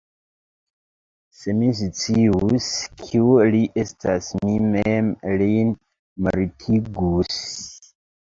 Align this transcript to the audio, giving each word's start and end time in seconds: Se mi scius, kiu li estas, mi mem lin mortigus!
Se 1.39 1.53
mi 1.57 1.67
scius, 1.79 2.69
kiu 3.01 3.35
li 3.55 3.61
estas, 3.83 4.31
mi 4.45 4.57
mem 4.77 5.11
lin 5.43 5.75
mortigus! 6.29 7.39